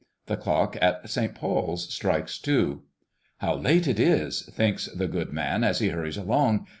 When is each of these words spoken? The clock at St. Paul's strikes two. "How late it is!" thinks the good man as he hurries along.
The 0.25 0.35
clock 0.35 0.77
at 0.81 1.07
St. 1.07 1.35
Paul's 1.35 1.87
strikes 1.93 2.39
two. 2.39 2.81
"How 3.37 3.53
late 3.55 3.85
it 3.87 3.99
is!" 3.99 4.41
thinks 4.51 4.87
the 4.87 5.07
good 5.07 5.31
man 5.31 5.63
as 5.63 5.77
he 5.77 5.89
hurries 5.89 6.17
along. 6.17 6.65